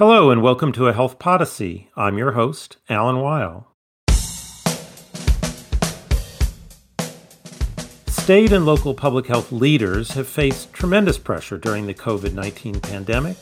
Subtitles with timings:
[0.00, 1.90] Hello, and welcome to A Health Podyssey.
[1.94, 3.68] I'm your host, Alan Weil.
[8.06, 13.36] State and local public health leaders have faced tremendous pressure during the COVID 19 pandemic.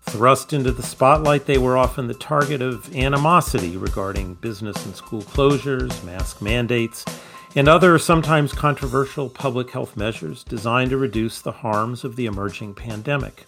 [0.00, 5.20] Thrust into the spotlight, they were often the target of animosity regarding business and school
[5.20, 7.04] closures, mask mandates,
[7.54, 12.72] and other sometimes controversial public health measures designed to reduce the harms of the emerging
[12.72, 13.44] pandemic.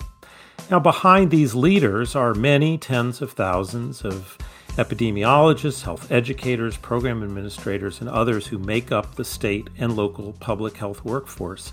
[0.69, 4.37] Now, behind these leaders are many tens of thousands of
[4.77, 10.77] epidemiologists, health educators, program administrators, and others who make up the state and local public
[10.77, 11.73] health workforce.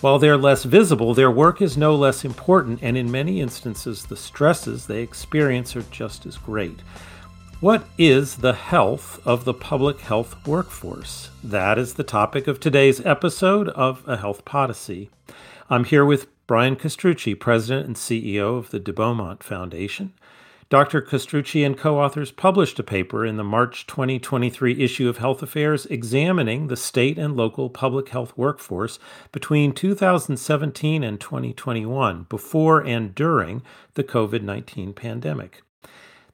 [0.00, 4.16] While they're less visible, their work is no less important, and in many instances, the
[4.16, 6.80] stresses they experience are just as great.
[7.60, 11.30] What is the health of the public health workforce?
[11.44, 15.10] That is the topic of today's episode of A Health Podyssey.
[15.70, 20.12] I'm here with Brian Castrucci, President and CEO of the De Beaumont Foundation.
[20.68, 21.00] Dr.
[21.00, 25.86] Castrucci and co authors published a paper in the March 2023 issue of Health Affairs
[25.86, 28.98] examining the state and local public health workforce
[29.32, 33.62] between 2017 and 2021, before and during
[33.94, 35.62] the COVID 19 pandemic.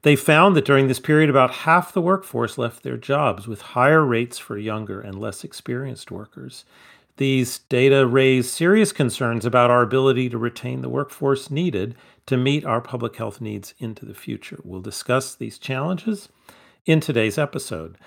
[0.01, 4.03] They found that during this period, about half the workforce left their jobs, with higher
[4.03, 6.65] rates for younger and less experienced workers.
[7.19, 11.95] These data raise serious concerns about our ability to retain the workforce needed
[12.27, 14.61] to meet our public health needs into the future.
[14.63, 16.29] We'll discuss these challenges
[16.85, 17.97] in today's episode.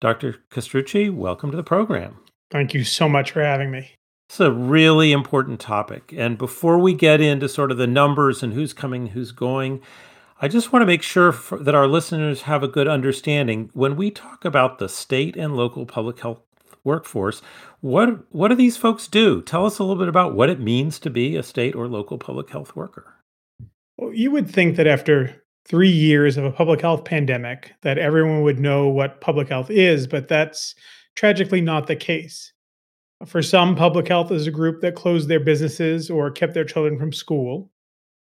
[0.00, 0.36] Dr.
[0.50, 2.16] Castrucci, welcome to the program.
[2.50, 3.90] Thank you so much for having me.
[4.30, 6.14] It's a really important topic.
[6.16, 9.82] And before we get into sort of the numbers and who's coming, who's going,
[10.40, 13.68] I just want to make sure for, that our listeners have a good understanding.
[13.74, 16.40] When we talk about the state and local public health
[16.84, 17.42] workforce.
[17.80, 19.42] What what do these folks do?
[19.42, 22.18] Tell us a little bit about what it means to be a state or local
[22.18, 23.14] public health worker.
[23.96, 28.42] Well, you would think that after three years of a public health pandemic, that everyone
[28.42, 30.74] would know what public health is, but that's
[31.14, 32.52] tragically not the case.
[33.26, 36.98] For some, public health is a group that closed their businesses or kept their children
[36.98, 37.70] from school.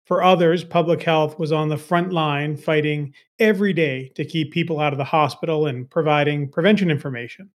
[0.06, 4.81] For others, public health was on the front line fighting every day to keep people
[4.81, 7.50] out of the hospital and providing prevention information.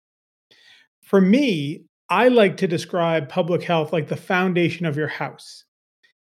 [1.11, 5.65] For me, I like to describe public health like the foundation of your house.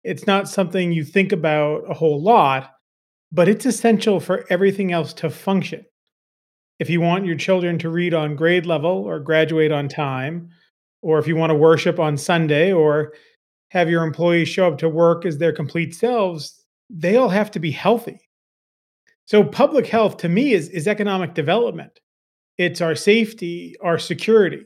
[0.04, 2.70] It's not something you think about a whole lot,
[3.32, 5.86] but it's essential for everything else to function.
[6.80, 10.50] If you want your children to read on grade level or graduate on time,
[11.02, 13.14] or if you want to worship on Sunday or
[13.70, 17.60] have your employees show up to work as their complete selves, they all have to
[17.62, 18.20] be healthy.
[19.28, 22.02] So, public health to me is, is economic development.
[22.58, 24.66] It's our safety, our security.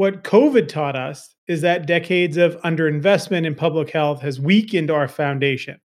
[0.00, 5.06] What COVID taught us is that decades of underinvestment in public health has weakened our
[5.06, 5.78] foundation,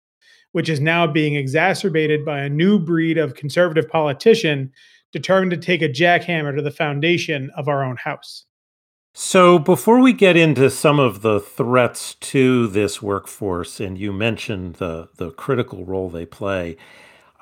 [0.52, 4.70] which is now being exacerbated by a new breed of conservative politician
[5.10, 8.46] determined to take a jackhammer to the foundation of our own house.
[9.14, 14.76] So, before we get into some of the threats to this workforce, and you mentioned
[14.76, 16.76] the, the critical role they play,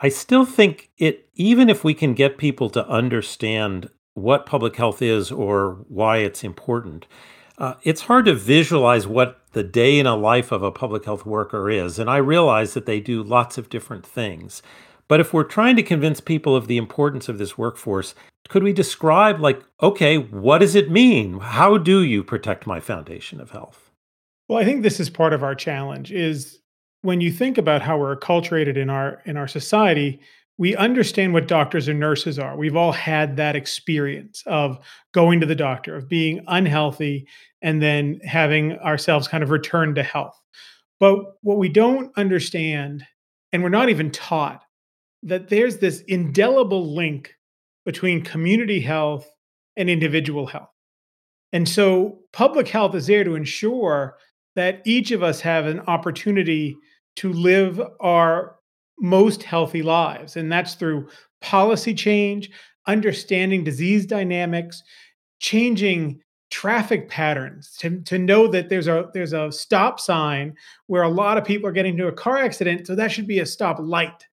[0.00, 5.00] I still think it, even if we can get people to understand what public health
[5.02, 7.06] is or why it's important.
[7.58, 11.26] Uh, it's hard to visualize what the day in a life of a public health
[11.26, 14.62] worker is, and I realize that they do lots of different things.
[15.08, 18.14] But if we're trying to convince people of the importance of this workforce,
[18.48, 21.38] could we describe, like, okay, what does it mean?
[21.40, 23.90] How do you protect my foundation of health?
[24.48, 26.58] Well, I think this is part of our challenge is
[27.02, 30.20] when you think about how we're acculturated in our in our society,
[30.62, 32.56] we understand what doctors and nurses are.
[32.56, 34.78] We've all had that experience of
[35.10, 37.26] going to the doctor, of being unhealthy,
[37.62, 40.40] and then having ourselves kind of return to health.
[41.00, 43.04] But what we don't understand,
[43.52, 44.62] and we're not even taught,
[45.24, 47.34] that there's this indelible link
[47.84, 49.28] between community health
[49.76, 50.70] and individual health.
[51.52, 54.16] And so public health is there to ensure
[54.54, 56.76] that each of us have an opportunity
[57.16, 58.58] to live our
[59.02, 60.36] most healthy lives.
[60.36, 61.08] And that's through
[61.40, 62.50] policy change,
[62.86, 64.82] understanding disease dynamics,
[65.40, 66.20] changing
[66.50, 70.54] traffic patterns to, to know that there's a there's a stop sign
[70.86, 73.38] where a lot of people are getting into a car accident so that should be
[73.38, 74.26] a stop light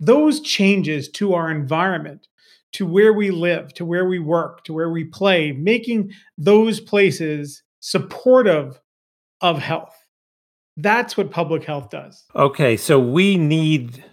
[0.00, 2.26] those changes to our environment
[2.72, 7.62] to where we live to where we work to where we play making those places
[7.80, 8.80] supportive
[9.42, 10.08] of health
[10.78, 12.24] that's what public health does.
[12.36, 14.04] Okay, so we need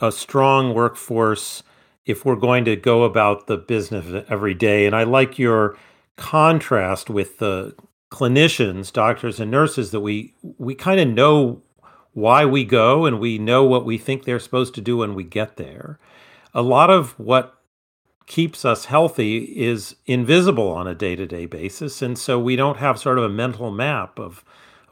[0.00, 1.62] a strong workforce
[2.06, 4.86] if we're going to go about the business every day.
[4.86, 5.76] And I like your
[6.16, 7.74] contrast with the
[8.10, 11.62] clinicians, doctors and nurses that we we kind of know
[12.12, 15.24] why we go and we know what we think they're supposed to do when we
[15.24, 15.98] get there.
[16.52, 17.58] A lot of what
[18.26, 23.18] keeps us healthy is invisible on a day-to-day basis and so we don't have sort
[23.18, 24.42] of a mental map of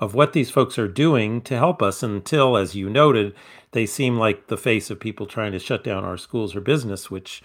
[0.01, 3.33] of what these folks are doing to help us until as you noted
[3.73, 7.11] they seem like the face of people trying to shut down our schools or business
[7.11, 7.43] which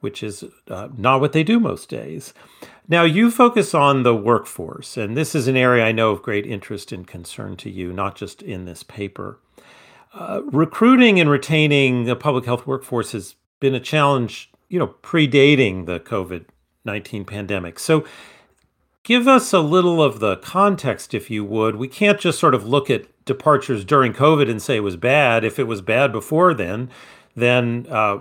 [0.00, 2.32] which is uh, not what they do most days
[2.88, 6.46] now you focus on the workforce and this is an area i know of great
[6.46, 9.38] interest and concern to you not just in this paper
[10.12, 15.84] uh, recruiting and retaining the public health workforce has been a challenge you know, predating
[15.84, 16.46] the COVID
[16.86, 17.78] 19 pandemic.
[17.78, 18.06] So,
[19.02, 21.76] give us a little of the context, if you would.
[21.76, 25.44] We can't just sort of look at departures during COVID and say it was bad.
[25.44, 26.90] If it was bad before then,
[27.36, 28.18] then uh,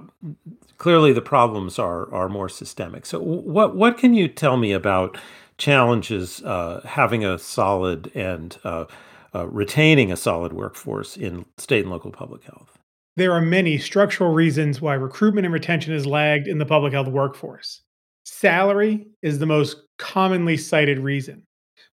[0.78, 3.08] clearly the problems are are more systemic.
[3.08, 5.18] So, what what can you tell me about
[5.58, 8.86] challenges uh, having a solid and uh,
[9.34, 12.78] uh retaining a solid workforce in state and local public health?
[13.16, 17.08] There are many structural reasons why recruitment and retention has lagged in the public health
[17.08, 17.82] workforce.
[18.26, 21.48] Salary is the most commonly cited reason,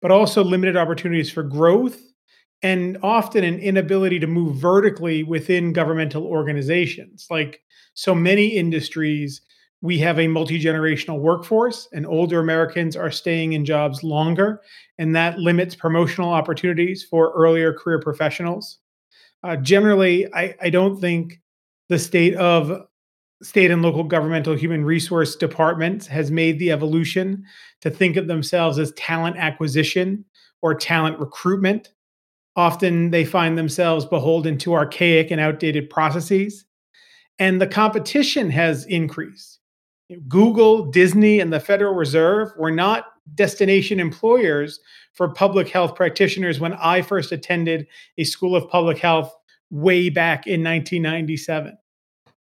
[0.02, 2.00] but also limited opportunities for growth
[2.64, 7.26] and often an inability to move vertically within governmental organizations.
[7.30, 7.60] Like
[7.92, 9.42] so many industries,
[9.82, 14.62] we have a multi generational workforce, and older Americans are staying in jobs longer,
[14.98, 18.78] and that limits promotional opportunities for earlier career professionals.
[19.42, 21.42] Uh, generally, I, I don't think
[21.90, 22.86] the state of
[23.42, 27.44] state and local governmental human resource departments has made the evolution
[27.82, 30.24] to think of themselves as talent acquisition
[30.62, 31.90] or talent recruitment.
[32.56, 36.64] Often they find themselves beholden to archaic and outdated processes.
[37.38, 39.58] And the competition has increased.
[40.28, 44.78] Google, Disney, and the Federal Reserve were not destination employers
[45.14, 47.86] for public health practitioners when I first attended
[48.18, 49.34] a school of public health
[49.70, 51.76] way back in 1997.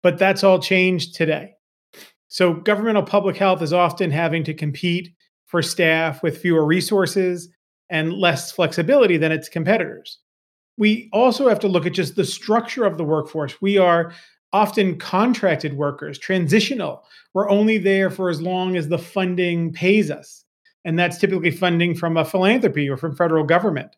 [0.03, 1.55] But that's all changed today.
[2.29, 5.11] So, governmental public health is often having to compete
[5.47, 7.49] for staff with fewer resources
[7.91, 10.19] and less flexibility than its competitors.
[10.77, 13.61] We also have to look at just the structure of the workforce.
[13.61, 14.13] We are
[14.53, 17.05] often contracted workers, transitional.
[17.35, 20.45] We're only there for as long as the funding pays us.
[20.85, 23.97] And that's typically funding from a philanthropy or from federal government.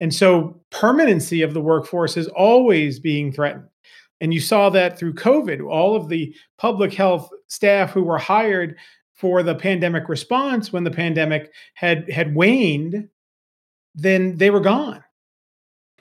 [0.00, 3.68] And so permanency of the workforce is always being threatened.
[4.20, 5.64] And you saw that through COVID.
[5.64, 8.76] All of the public health staff who were hired
[9.14, 13.08] for the pandemic response when the pandemic had had waned,
[13.94, 15.04] then they were gone.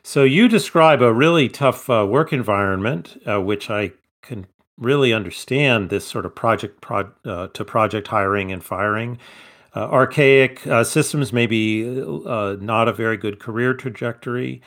[0.03, 3.91] So you describe a really tough uh, work environment, uh, which I
[4.21, 4.47] can
[4.77, 5.89] really understand.
[5.89, 9.19] This sort of project pro- uh, to project hiring and firing
[9.75, 14.61] uh, archaic uh, systems, maybe uh, not a very good career trajectory.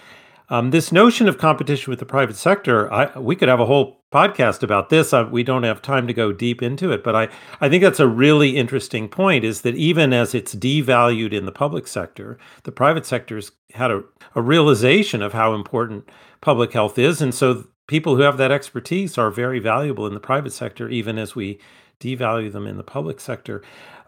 [0.50, 4.02] Um, this notion of competition with the private sector, I, we could have a whole
[4.12, 5.12] podcast about this.
[5.12, 7.28] Uh, we don't have time to go deep into it, but I,
[7.60, 11.52] I think that's a really interesting point is that even as it's devalued in the
[11.52, 14.02] public sector, the private sector's had a,
[14.34, 16.10] a realization of how important
[16.42, 17.22] public health is.
[17.22, 21.18] And so people who have that expertise are very valuable in the private sector, even
[21.18, 21.58] as we
[22.00, 23.62] devalue them in the public sector.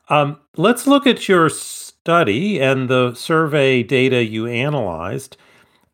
[0.08, 5.36] Um, let's look at your study and the survey data you analyzed.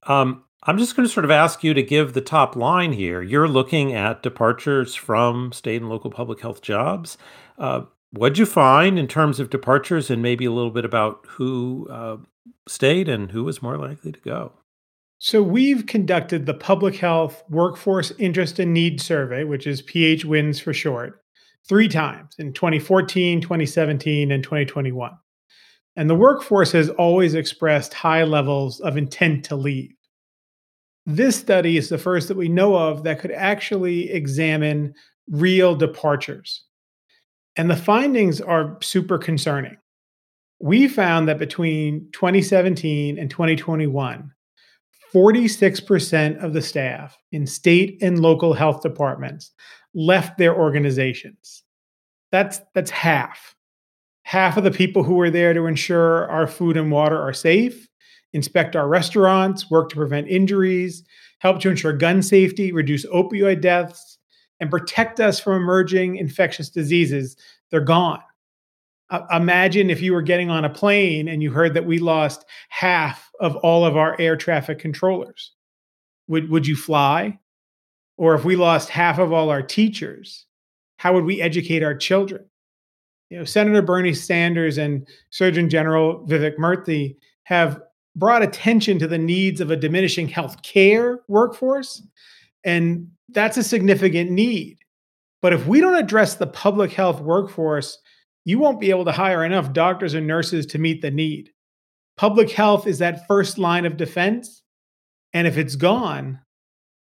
[0.04, 3.20] Um, I'm just going to sort of ask you to give the top line here.
[3.20, 7.18] You're looking at departures from state and local public health jobs.
[7.59, 7.82] Uh,
[8.12, 12.16] what'd you find in terms of departures, and maybe a little bit about who uh,
[12.68, 14.52] stayed and who was more likely to go?
[15.18, 20.59] So, we've conducted the Public Health Workforce Interest and Need Survey, which is PH WINS
[20.61, 21.23] for short
[21.68, 25.12] three times in 2014, 2017, and 2021.
[25.96, 29.94] And the workforce has always expressed high levels of intent to leave.
[31.04, 34.94] This study is the first that we know of that could actually examine
[35.28, 36.64] real departures.
[37.56, 39.76] And the findings are super concerning.
[40.61, 44.30] We found that between 2017 and 2021,
[45.12, 49.50] 46% of the staff in state and local health departments
[49.94, 51.64] left their organizations.
[52.30, 53.54] That's that's half.
[54.23, 57.88] Half of the people who were there to ensure our food and water are safe,
[58.33, 61.05] inspect our restaurants, work to prevent injuries,
[61.41, 64.19] help to ensure gun safety, reduce opioid deaths,
[64.61, 67.37] and protect us from emerging infectious diseases,
[67.71, 68.23] they're gone.
[69.11, 72.45] Uh, imagine if you were getting on a plane and you heard that we lost
[72.69, 75.52] half of all of our air traffic controllers.
[76.29, 77.38] Would, would you fly?
[78.17, 80.47] Or if we lost half of all our teachers,
[80.97, 82.45] how would we educate our children?
[83.32, 87.80] You know, Senator Bernie Sanders and Surgeon General Vivek Murthy have
[88.14, 92.06] brought attention to the needs of a diminishing health care workforce.
[92.62, 94.76] And that's a significant need.
[95.40, 97.98] But if we don't address the public health workforce,
[98.44, 101.48] you won't be able to hire enough doctors and nurses to meet the need.
[102.18, 104.62] Public health is that first line of defense.
[105.32, 106.38] And if it's gone,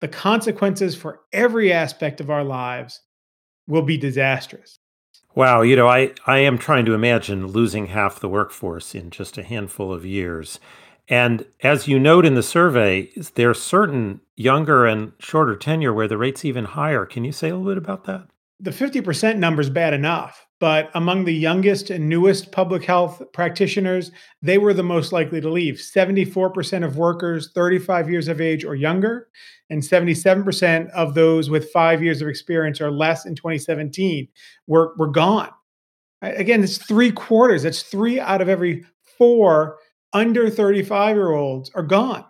[0.02, 3.00] the consequences for every aspect of our lives
[3.66, 4.77] will be disastrous.
[5.38, 9.38] Wow, you know, I, I am trying to imagine losing half the workforce in just
[9.38, 10.58] a handful of years.
[11.06, 16.08] And as you note in the survey, there are certain younger and shorter tenure where
[16.08, 17.06] the rate's even higher.
[17.06, 18.26] Can you say a little bit about that?
[18.58, 24.10] The 50% number is bad enough, but among the youngest and newest public health practitioners,
[24.42, 25.76] they were the most likely to leave.
[25.76, 29.28] 74% of workers 35 years of age or younger,
[29.70, 34.28] and 77% of those with five years of experience or less in 2017
[34.66, 35.50] were, were gone.
[36.22, 37.62] Again, it's three quarters.
[37.62, 38.84] That's three out of every
[39.16, 39.78] four
[40.12, 42.24] under 35 year olds are gone.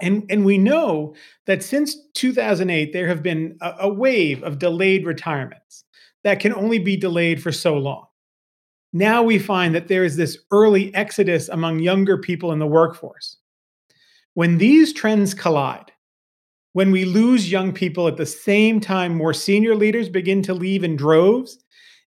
[0.00, 1.14] And, and we know
[1.46, 5.84] that since 2008, there have been a, a wave of delayed retirements
[6.28, 8.04] that can only be delayed for so long.
[8.92, 13.38] Now we find that there is this early exodus among younger people in the workforce.
[14.34, 15.90] When these trends collide,
[16.74, 20.84] when we lose young people at the same time more senior leaders begin to leave
[20.84, 21.64] in droves,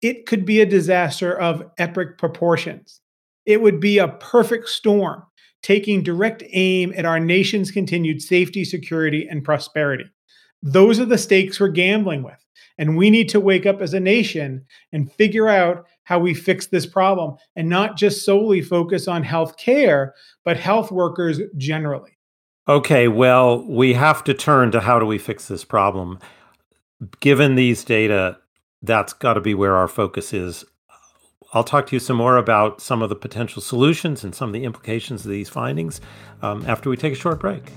[0.02, 3.00] it could be a disaster of epic proportions.
[3.46, 5.22] It would be a perfect storm,
[5.62, 10.06] taking direct aim at our nation's continued safety, security, and prosperity.
[10.64, 12.39] Those are the stakes we're gambling with.
[12.80, 16.68] And we need to wake up as a nation and figure out how we fix
[16.68, 20.14] this problem and not just solely focus on health care,
[20.46, 22.16] but health workers generally.
[22.66, 26.18] Okay, well, we have to turn to how do we fix this problem.
[27.20, 28.38] Given these data,
[28.80, 30.64] that's got to be where our focus is.
[31.52, 34.52] I'll talk to you some more about some of the potential solutions and some of
[34.54, 36.00] the implications of these findings
[36.40, 37.72] um, after we take a short break.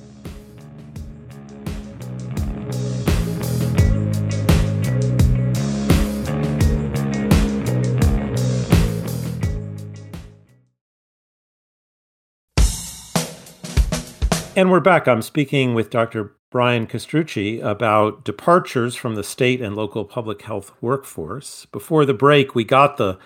[14.55, 15.07] And we're back.
[15.07, 16.35] I'm speaking with Dr.
[16.51, 21.65] Brian Castrucci about departures from the state and local public health workforce.
[21.71, 23.17] Before the break, we got the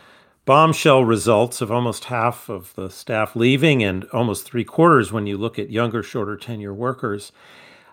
[0.45, 5.37] bombshell results of almost half of the staff leaving and almost three quarters when you
[5.37, 7.33] look at younger, shorter tenure workers.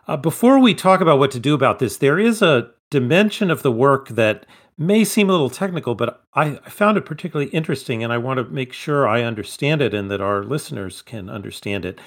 [0.06, 3.62] Uh, before we talk about what to do about this, there is a dimension of
[3.62, 4.46] the work that
[4.78, 8.38] may seem a little technical, but I, I found it particularly interesting, and I want
[8.38, 11.98] to make sure I understand it and that our listeners can understand it.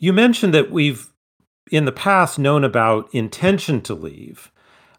[0.00, 1.12] You mentioned that we've
[1.70, 4.50] in the past known about intention to leave,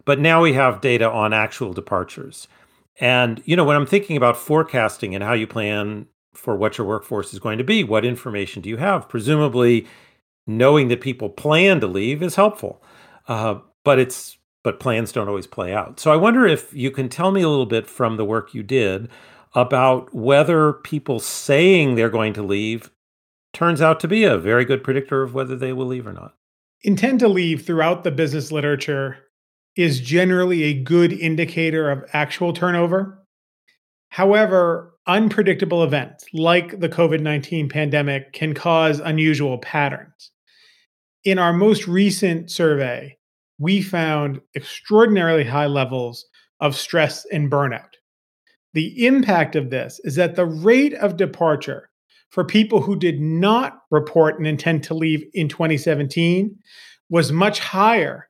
[0.05, 2.47] but now we have data on actual departures.
[2.99, 6.87] And, you know, when I'm thinking about forecasting and how you plan for what your
[6.87, 9.09] workforce is going to be, what information do you have?
[9.09, 9.87] Presumably,
[10.45, 12.81] knowing that people plan to leave is helpful.
[13.27, 15.99] Uh, but it's but plans don't always play out.
[15.99, 18.61] So I wonder if you can tell me a little bit from the work you
[18.61, 19.09] did
[19.55, 22.91] about whether people saying they're going to leave
[23.53, 26.35] turns out to be a very good predictor of whether they will leave or not.
[26.83, 29.17] Intend to leave throughout the business literature
[29.75, 33.25] is generally a good indicator of actual turnover.
[34.09, 40.31] However, unpredictable events like the COVID 19 pandemic can cause unusual patterns.
[41.23, 43.17] In our most recent survey,
[43.59, 46.25] we found extraordinarily high levels
[46.59, 47.93] of stress and burnout.
[48.73, 51.90] The impact of this is that the rate of departure
[52.31, 56.57] for people who did not report an intent to leave in 2017
[57.09, 58.29] was much higher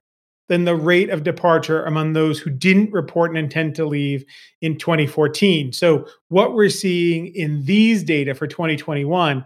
[0.49, 4.25] than the rate of departure among those who didn't report an intent to leave
[4.61, 5.71] in 2014.
[5.71, 9.45] So, what we're seeing in these data for 2021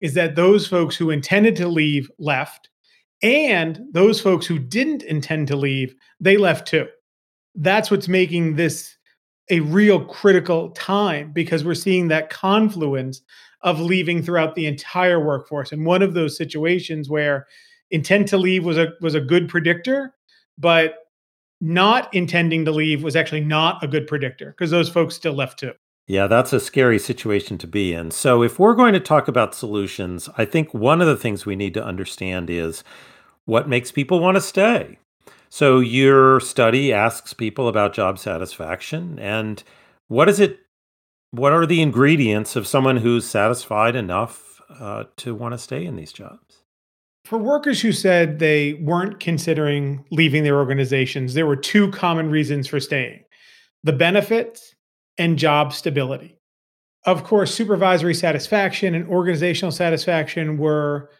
[0.00, 2.68] is that those folks who intended to leave left,
[3.22, 6.86] and those folks who didn't intend to leave, they left too.
[7.54, 8.96] That's what's making this
[9.50, 13.22] a real critical time because we're seeing that confluence
[13.64, 15.72] of leaving throughout the entire workforce.
[15.72, 17.46] And one of those situations where
[17.90, 20.14] intent to leave was a was a good predictor
[20.58, 20.94] but
[21.60, 25.58] not intending to leave was actually not a good predictor because those folks still left
[25.58, 25.72] too.
[26.06, 28.10] Yeah, that's a scary situation to be in.
[28.10, 31.56] So, if we're going to talk about solutions, I think one of the things we
[31.56, 32.84] need to understand is
[33.46, 34.98] what makes people want to stay.
[35.48, 39.62] So, your study asks people about job satisfaction and
[40.08, 40.60] what is it?
[41.34, 45.96] What are the ingredients of someone who's satisfied enough uh, to want to stay in
[45.96, 46.62] these jobs?
[47.24, 52.68] For workers who said they weren't considering leaving their organizations, there were two common reasons
[52.68, 53.24] for staying
[53.82, 54.74] the benefits
[55.18, 56.38] and job stability.
[57.04, 61.10] of course, supervisory satisfaction and organizational satisfaction were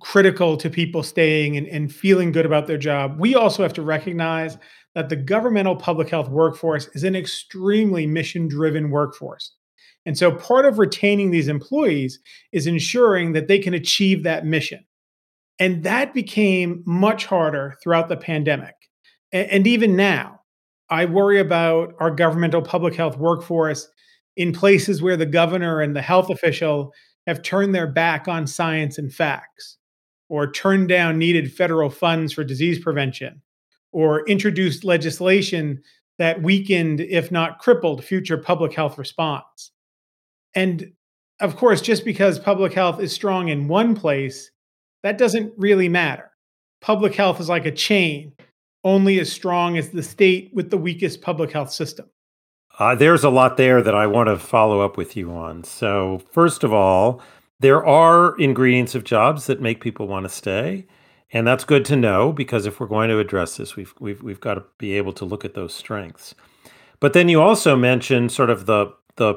[0.00, 3.18] critical to people staying and, and, feeling good about their job.
[3.18, 4.58] We also have to recognize
[4.94, 9.52] that the governmental public health workforce is an extremely mission driven workforce.
[10.06, 12.18] And so part of retaining these employees
[12.52, 14.84] is ensuring that they can achieve that mission.
[15.58, 18.74] And that became much harder throughout the pandemic.
[19.32, 20.40] And, and even now,
[20.90, 23.88] I worry about our governmental public health workforce
[24.36, 26.92] in places where the governor and the health official
[27.26, 29.78] have turned their back on science and facts,
[30.28, 33.40] or turned down needed federal funds for disease prevention,
[33.94, 35.80] or introduced legislation
[36.18, 39.70] that weakened, if not crippled, future public health response.
[40.54, 40.92] And
[41.40, 44.50] of course, just because public health is strong in one place,
[45.02, 46.30] that doesn't really matter.
[46.80, 48.32] Public health is like a chain,
[48.82, 52.10] only as strong as the state with the weakest public health system.
[52.78, 55.62] Uh, there's a lot there that I want to follow up with you on.
[55.62, 57.22] So, first of all,
[57.60, 60.86] there are ingredients of jobs that make people want to stay.
[61.34, 64.40] And that's good to know because if we're going to address this, we've, we've, we've
[64.40, 66.36] got to be able to look at those strengths.
[67.00, 69.34] But then you also mentioned sort of the, the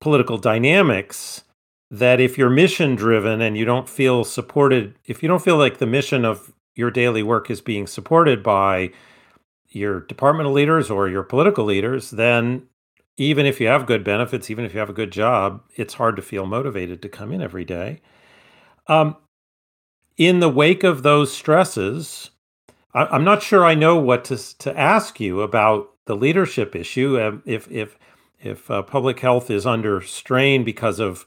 [0.00, 1.44] political dynamics
[1.90, 5.78] that if you're mission driven and you don't feel supported, if you don't feel like
[5.78, 8.90] the mission of your daily work is being supported by
[9.68, 12.62] your departmental leaders or your political leaders, then
[13.18, 16.16] even if you have good benefits, even if you have a good job, it's hard
[16.16, 18.00] to feel motivated to come in every day.
[18.86, 19.16] Um,
[20.16, 22.30] in the wake of those stresses,
[22.92, 27.20] I, am not sure I know what to to ask you about the leadership issue.
[27.20, 27.98] Um, if if
[28.40, 31.26] if uh, public health is under strain because of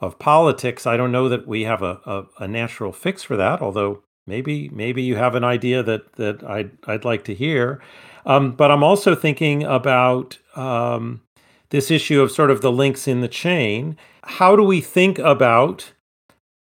[0.00, 3.62] of politics, I don't know that we have a, a, a natural fix for that.
[3.62, 7.80] Although maybe maybe you have an idea that that I'd I'd like to hear.
[8.26, 11.20] Um, but I'm also thinking about um,
[11.68, 13.96] this issue of sort of the links in the chain.
[14.24, 15.92] How do we think about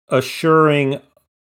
[0.09, 0.99] assuring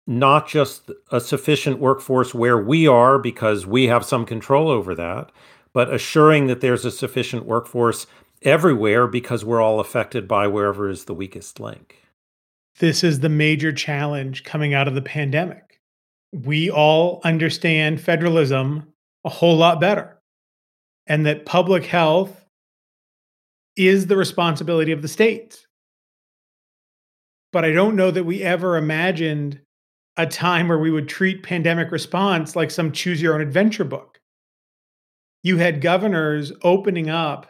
[0.08, 5.32] not just a sufficient workforce where we are because we have some control over that,
[5.74, 8.08] but assuring that there's a sufficient workforce
[8.42, 11.98] everywhere because we're all affected by wherever is the weakest link?
[12.80, 15.82] This is the major challenge coming out of the pandemic.
[16.32, 18.94] We all understand federalism
[19.26, 20.20] a whole lot better,
[21.06, 22.46] and that public health
[23.76, 25.66] is the responsibility of the states.
[27.52, 29.62] But I don't know that we ever imagined
[30.18, 34.20] a time where we would treat pandemic response like some choose your own adventure book.
[35.44, 37.48] You had governors opening up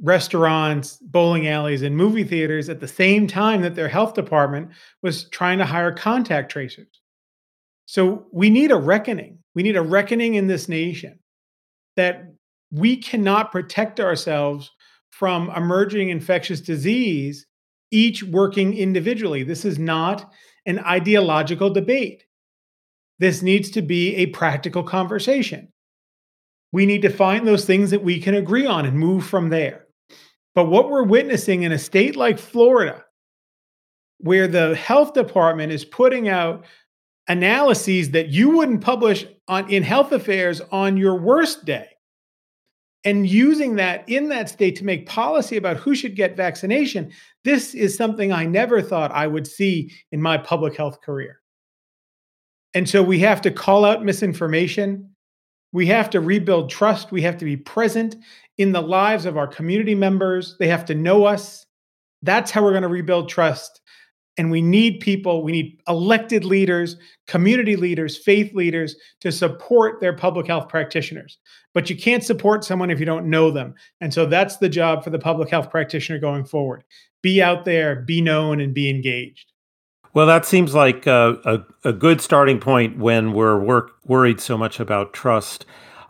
[0.00, 4.70] restaurants, bowling alleys, and movie theaters at the same time that their health department
[5.02, 7.00] was trying to hire contact tracers.
[7.86, 9.38] So we need a reckoning.
[9.54, 11.18] We need a reckoning in this nation
[11.96, 12.32] that
[12.70, 14.70] we cannot protect ourselves
[15.10, 17.46] from emerging infectious disease,
[17.90, 19.42] each working individually.
[19.42, 20.30] This is not
[20.68, 22.24] an ideological debate.
[23.18, 25.72] This needs to be a practical conversation.
[26.72, 29.86] We need to find those things that we can agree on and move from there.
[30.54, 33.04] But what we're witnessing in a state like Florida,
[34.18, 36.66] where the health department is putting out
[37.28, 41.88] analyses that you wouldn't publish on in health affairs on your worst day
[43.04, 47.12] and using that in that state to make policy about who should get vaccination,
[47.44, 51.40] this is something I never thought I would see in my public health career.
[52.74, 55.10] And so we have to call out misinformation.
[55.72, 57.12] We have to rebuild trust.
[57.12, 58.16] We have to be present
[58.58, 60.56] in the lives of our community members.
[60.58, 61.64] They have to know us.
[62.22, 63.80] That's how we're going to rebuild trust.
[64.38, 66.96] And we need people, we need elected leaders,
[67.26, 71.38] community leaders, faith leaders to support their public health practitioners.
[71.74, 73.74] But you can't support someone if you don't know them.
[74.00, 76.84] And so that's the job for the public health practitioner going forward.
[77.20, 79.52] Be out there, be known, and be engaged.
[80.14, 84.80] Well, that seems like a, a, a good starting point when we're worried so much
[84.80, 85.66] about trust.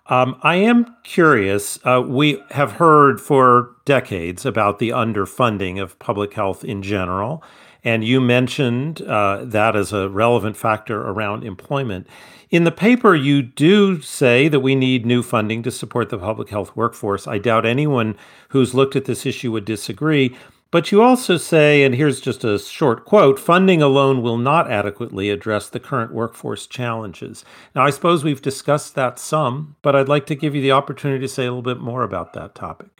[0.06, 1.78] Um, I am curious.
[1.84, 7.42] Uh, we have heard for decades about the underfunding of public health in general.
[7.84, 12.06] And you mentioned uh, that as a relevant factor around employment.
[12.50, 16.48] In the paper, you do say that we need new funding to support the public
[16.48, 17.26] health workforce.
[17.26, 18.16] I doubt anyone
[18.48, 20.34] who's looked at this issue would disagree.
[20.70, 25.30] But you also say, and here's just a short quote funding alone will not adequately
[25.30, 27.44] address the current workforce challenges.
[27.74, 31.20] Now, I suppose we've discussed that some, but I'd like to give you the opportunity
[31.20, 32.90] to say a little bit more about that topic.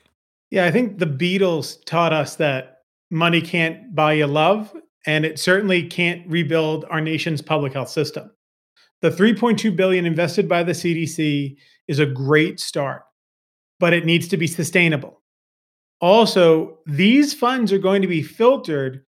[0.50, 2.77] Yeah, I think the Beatles taught us that
[3.10, 4.74] money can't buy you love,
[5.06, 8.30] and it certainly can't rebuild our nation's public health system.
[9.00, 13.02] The 3.2 billion invested by the CDC is a great start,
[13.78, 15.22] but it needs to be sustainable.
[16.00, 19.04] Also, these funds are going to be filtered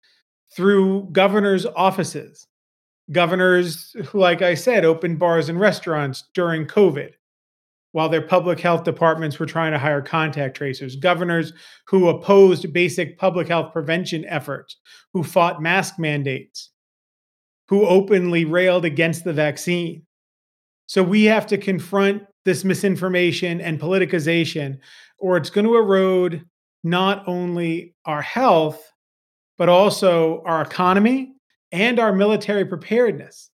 [0.55, 2.47] through governors' offices.
[3.11, 7.11] Governors who, like I said, opened bars and restaurants during COVID
[7.91, 10.95] while their public health departments were trying to hire contact tracers.
[10.95, 11.53] Governors
[11.87, 14.77] who opposed basic public health prevention efforts,
[15.13, 16.71] who fought mask mandates,
[17.67, 20.05] who openly railed against the vaccine.
[20.87, 24.77] So we have to confront this misinformation and politicization,
[25.19, 26.43] or it's going to erode
[26.83, 28.81] not only our health,
[29.57, 31.33] but also our economy
[31.71, 33.50] and our military preparedness.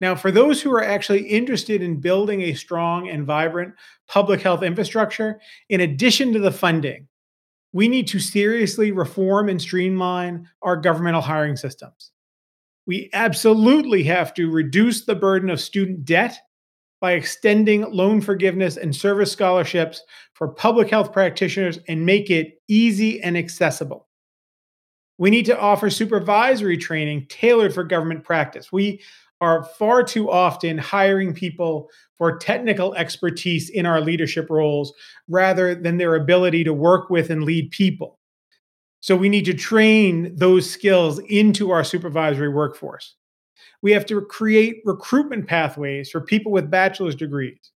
[0.00, 3.74] Now, for those who are actually interested in building a strong and vibrant
[4.06, 7.08] public health infrastructure, in addition to the funding,
[7.72, 12.12] we need to seriously reform and streamline our governmental hiring systems.
[12.86, 16.38] We absolutely have to reduce the burden of student debt
[17.00, 23.20] by extending loan forgiveness and service scholarships for public health practitioners and make it easy
[23.20, 24.08] and accessible.
[25.18, 28.72] We need to offer supervisory training tailored for government practice.
[28.72, 29.02] We
[29.40, 34.92] are far too often hiring people for technical expertise in our leadership roles
[35.28, 38.18] rather than their ability to work with and lead people.
[39.00, 43.14] So we need to train those skills into our supervisory workforce.
[43.80, 47.70] We have to create recruitment pathways for people with bachelor's degrees,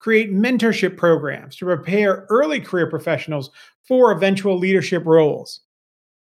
[0.00, 3.50] create mentorship programs to prepare early career professionals
[3.88, 5.60] for eventual leadership roles.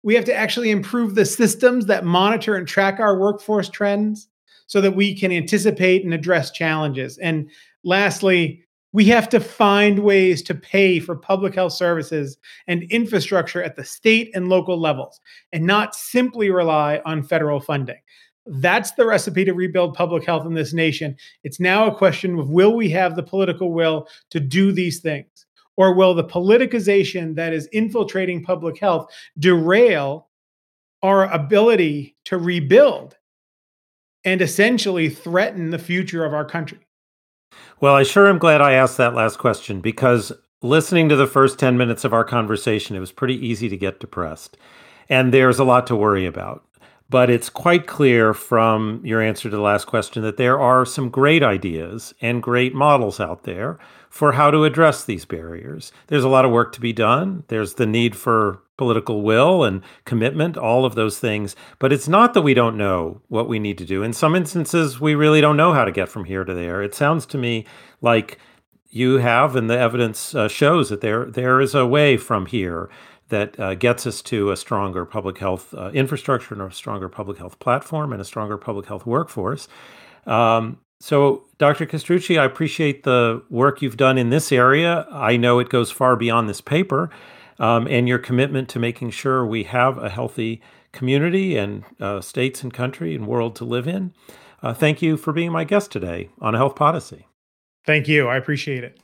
[0.02, 4.28] We have to actually improve the systems that monitor and track our workforce trends
[4.70, 7.18] so that we can anticipate and address challenges.
[7.18, 7.50] And
[7.82, 13.74] lastly, we have to find ways to pay for public health services and infrastructure at
[13.74, 15.20] the state and local levels
[15.52, 17.98] and not simply rely on federal funding.
[18.46, 21.16] That's the recipe to rebuild public health in this nation.
[21.42, 25.46] It's now a question of will we have the political will to do these things?
[25.76, 30.28] Or will the politicization that is infiltrating public health derail
[31.02, 33.16] our ability to rebuild
[34.24, 36.78] and essentially threaten the future of our country?
[37.80, 41.58] Well, I sure am glad I asked that last question because listening to the first
[41.58, 44.56] 10 minutes of our conversation, it was pretty easy to get depressed.
[45.08, 46.64] And there's a lot to worry about.
[47.08, 51.08] But it's quite clear from your answer to the last question that there are some
[51.08, 53.80] great ideas and great models out there
[54.10, 55.92] for how to address these barriers.
[56.08, 57.44] There's a lot of work to be done.
[57.48, 61.54] There's the need for political will and commitment, all of those things.
[61.78, 64.02] But it's not that we don't know what we need to do.
[64.02, 66.82] In some instances, we really don't know how to get from here to there.
[66.82, 67.66] It sounds to me
[68.00, 68.38] like
[68.88, 72.90] you have, and the evidence uh, shows that there there is a way from here
[73.28, 77.38] that uh, gets us to a stronger public health uh, infrastructure and a stronger public
[77.38, 79.68] health platform and a stronger public health workforce.
[80.26, 81.86] Um, so, Dr.
[81.86, 85.06] Castrucci, I appreciate the work you've done in this area.
[85.10, 87.08] I know it goes far beyond this paper,
[87.58, 90.60] um, and your commitment to making sure we have a healthy
[90.92, 94.12] community and uh, states and country and world to live in.
[94.62, 97.26] Uh, thank you for being my guest today on Health Podyssey.
[97.86, 98.28] Thank you.
[98.28, 99.00] I appreciate it.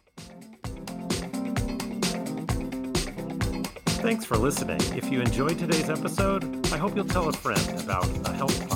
[4.02, 4.80] Thanks for listening.
[4.94, 8.68] If you enjoyed today's episode, I hope you'll tell a friend about a health